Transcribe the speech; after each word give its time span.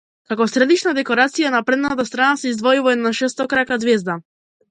Како 0.31 0.45
средишна 0.51 0.93
декорација 0.99 1.51
на 1.55 1.59
предната 1.67 2.07
страна 2.09 2.39
се 2.43 2.53
издвојува 2.55 2.95
една 2.97 3.13
шестокрака 3.21 3.81
ѕвезда. 3.85 4.19